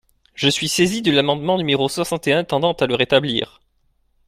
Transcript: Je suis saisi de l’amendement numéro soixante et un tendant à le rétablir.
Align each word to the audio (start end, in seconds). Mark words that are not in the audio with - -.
Je 0.33 0.49
suis 0.49 0.67
saisi 0.67 1.03
de 1.03 1.11
l’amendement 1.11 1.59
numéro 1.59 1.87
soixante 1.87 2.25
et 2.27 2.33
un 2.33 2.43
tendant 2.43 2.73
à 2.73 2.87
le 2.87 2.95
rétablir. 2.95 3.61